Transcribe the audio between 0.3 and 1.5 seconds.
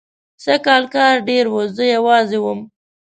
سږکال کار ډېر